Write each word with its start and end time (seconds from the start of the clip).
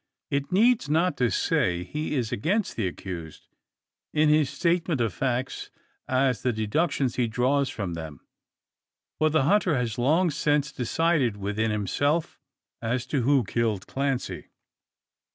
It 0.31 0.51
needs 0.51 0.89
not 0.89 1.15
to 1.17 1.29
say, 1.29 1.83
he 1.83 2.15
is 2.15 2.31
against 2.31 2.75
the 2.75 2.87
accused, 2.87 3.47
in 4.11 4.29
his 4.29 4.49
statement 4.49 4.99
of 4.99 5.13
facts, 5.13 5.69
as 6.07 6.41
the 6.41 6.51
deductions 6.51 7.17
he 7.17 7.27
draws 7.27 7.69
from 7.69 7.93
them. 7.93 8.19
For 9.19 9.29
the 9.29 9.43
hunter 9.43 9.75
has 9.75 9.99
long 9.99 10.31
since 10.31 10.71
decided 10.71 11.37
within 11.37 11.69
himself, 11.69 12.39
as 12.81 13.05
to 13.13 13.21
who 13.21 13.43
killed 13.43 13.85
Clancy. 13.85 14.47